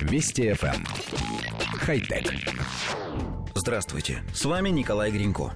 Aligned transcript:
Вести 0.00 0.50
FM. 0.50 0.74
Эм. 0.74 0.84
Хай-тек. 1.78 2.32
Здравствуйте, 3.54 4.22
с 4.32 4.44
вами 4.44 4.70
Николай 4.70 5.10
Гринько. 5.10 5.52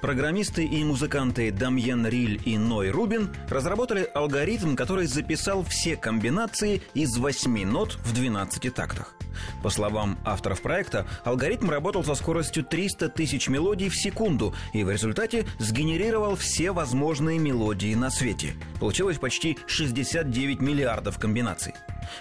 Программисты 0.00 0.64
и 0.64 0.84
музыканты 0.84 1.50
Дамьен 1.50 2.06
Риль 2.06 2.40
и 2.44 2.58
Ной 2.58 2.90
Рубин 2.90 3.34
разработали 3.48 4.08
алгоритм, 4.14 4.76
который 4.76 5.06
записал 5.06 5.64
все 5.64 5.96
комбинации 5.96 6.82
из 6.94 7.16
8 7.16 7.64
нот 7.64 7.98
в 8.04 8.14
12 8.14 8.72
тактах. 8.74 9.14
По 9.62 9.70
словам 9.70 10.18
авторов 10.24 10.62
проекта, 10.62 11.06
алгоритм 11.24 11.70
работал 11.70 12.04
со 12.04 12.14
скоростью 12.14 12.64
300 12.64 13.08
тысяч 13.10 13.48
мелодий 13.48 13.88
в 13.88 13.96
секунду 13.96 14.54
и 14.72 14.84
в 14.84 14.90
результате 14.90 15.46
сгенерировал 15.58 16.36
все 16.36 16.72
возможные 16.72 17.38
мелодии 17.38 17.94
на 17.94 18.10
свете. 18.10 18.54
Получилось 18.80 19.18
почти 19.18 19.58
69 19.66 20.60
миллиардов 20.60 21.18
комбинаций. 21.18 21.74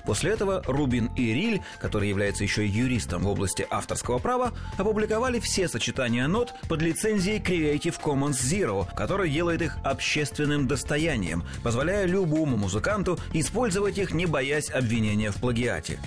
После 0.05 0.31
этого 0.31 0.63
Рубин 0.65 1.11
и 1.15 1.33
Риль, 1.33 1.61
который 1.79 2.09
является 2.09 2.43
еще 2.43 2.65
и 2.65 2.69
юристом 2.69 3.23
в 3.23 3.27
области 3.27 3.67
авторского 3.69 4.19
права, 4.19 4.53
опубликовали 4.77 5.39
все 5.39 5.67
сочетания 5.67 6.27
нот 6.27 6.53
под 6.67 6.81
лицензией 6.81 7.39
Creative 7.39 7.99
Commons 8.01 8.41
Zero, 8.41 8.87
который 8.95 9.29
делает 9.29 9.61
их 9.61 9.77
общественным 9.83 10.67
достоянием, 10.67 11.43
позволяя 11.63 12.05
любому 12.05 12.57
музыканту 12.57 13.17
использовать 13.33 13.97
их, 13.97 14.13
не 14.13 14.25
боясь 14.25 14.69
обвинения 14.69 15.31
в 15.31 15.37
плагиате. 15.37 15.99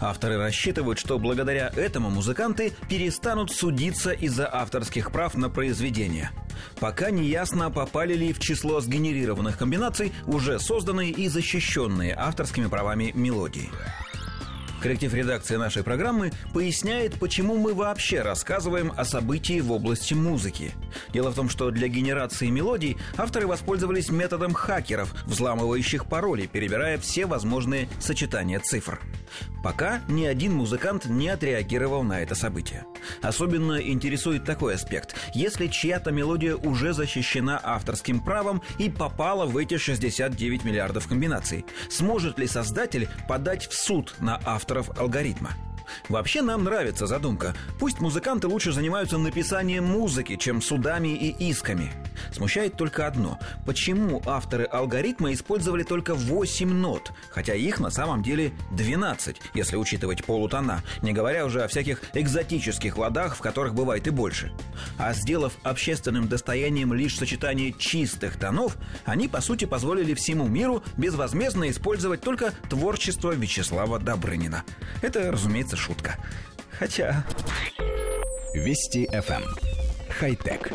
Авторы 0.00 0.38
рассчитывают, 0.54 1.00
что 1.00 1.18
благодаря 1.18 1.72
этому 1.74 2.10
музыканты 2.10 2.72
перестанут 2.88 3.50
судиться 3.50 4.12
из-за 4.12 4.48
авторских 4.50 5.10
прав 5.10 5.34
на 5.34 5.50
произведение. 5.50 6.30
Пока 6.78 7.10
не 7.10 7.26
ясно, 7.26 7.72
попали 7.72 8.14
ли 8.14 8.32
в 8.32 8.38
число 8.38 8.80
сгенерированных 8.80 9.58
комбинаций 9.58 10.12
уже 10.26 10.60
созданные 10.60 11.10
и 11.10 11.26
защищенные 11.26 12.14
авторскими 12.16 12.68
правами 12.68 13.10
мелодии. 13.14 13.70
Коллектив 14.84 15.14
редакции 15.14 15.56
нашей 15.56 15.82
программы 15.82 16.30
поясняет, 16.52 17.14
почему 17.14 17.56
мы 17.56 17.72
вообще 17.72 18.20
рассказываем 18.20 18.92
о 18.94 19.06
событии 19.06 19.60
в 19.60 19.72
области 19.72 20.12
музыки. 20.12 20.72
Дело 21.10 21.30
в 21.30 21.34
том, 21.34 21.48
что 21.48 21.70
для 21.70 21.88
генерации 21.88 22.48
мелодий 22.48 22.98
авторы 23.16 23.46
воспользовались 23.46 24.10
методом 24.10 24.52
хакеров, 24.52 25.14
взламывающих 25.24 26.04
пароли, 26.04 26.44
перебирая 26.44 26.98
все 26.98 27.24
возможные 27.24 27.88
сочетания 27.98 28.60
цифр. 28.60 29.00
Пока 29.62 30.02
ни 30.06 30.26
один 30.26 30.52
музыкант 30.52 31.06
не 31.06 31.30
отреагировал 31.30 32.02
на 32.02 32.20
это 32.20 32.34
событие. 32.34 32.84
Особенно 33.22 33.80
интересует 33.80 34.44
такой 34.44 34.74
аспект. 34.74 35.13
Если 35.32 35.68
чья-то 35.68 36.10
мелодия 36.10 36.56
уже 36.56 36.92
защищена 36.92 37.60
авторским 37.62 38.20
правом 38.20 38.62
и 38.78 38.90
попала 38.90 39.46
в 39.46 39.56
эти 39.56 39.78
69 39.78 40.64
миллиардов 40.64 41.08
комбинаций, 41.08 41.64
сможет 41.88 42.38
ли 42.38 42.46
создатель 42.46 43.08
подать 43.28 43.66
в 43.66 43.74
суд 43.74 44.14
на 44.20 44.40
авторов 44.44 44.90
алгоритма. 44.98 45.50
Вообще 46.08 46.42
нам 46.42 46.64
нравится 46.64 47.06
задумка. 47.06 47.54
Пусть 47.78 48.00
музыканты 48.00 48.48
лучше 48.48 48.72
занимаются 48.72 49.18
написанием 49.18 49.84
музыки, 49.84 50.36
чем 50.36 50.62
судами 50.62 51.08
и 51.08 51.50
исками. 51.50 51.92
Смущает 52.32 52.76
только 52.76 53.06
одно. 53.06 53.38
Почему 53.66 54.22
авторы 54.26 54.64
алгоритма 54.64 55.32
использовали 55.32 55.82
только 55.82 56.14
8 56.14 56.68
нот, 56.68 57.12
хотя 57.30 57.54
их 57.54 57.80
на 57.80 57.90
самом 57.90 58.22
деле 58.22 58.52
12, 58.72 59.40
если 59.54 59.76
учитывать 59.76 60.24
полутона, 60.24 60.82
не 61.02 61.12
говоря 61.12 61.44
уже 61.46 61.62
о 61.62 61.68
всяких 61.68 62.02
экзотических 62.14 62.96
ладах, 62.96 63.36
в 63.36 63.40
которых 63.40 63.74
бывает 63.74 64.06
и 64.06 64.10
больше. 64.10 64.52
А 64.98 65.12
сделав 65.12 65.54
общественным 65.62 66.28
достоянием 66.28 66.92
лишь 66.92 67.16
сочетание 67.16 67.72
чистых 67.72 68.38
тонов, 68.38 68.76
они, 69.04 69.28
по 69.28 69.40
сути, 69.40 69.64
позволили 69.64 70.14
всему 70.14 70.46
миру 70.46 70.82
безвозмездно 70.96 71.70
использовать 71.70 72.20
только 72.20 72.52
творчество 72.68 73.32
Вячеслава 73.32 73.98
Добрынина. 73.98 74.64
Это, 75.02 75.30
разумеется, 75.30 75.76
шутка. 75.76 76.16
Хотя... 76.78 77.24
Вести 78.54 79.06
FM. 79.06 79.42
Эм. 79.42 79.74
Хай-тек. 80.08 80.72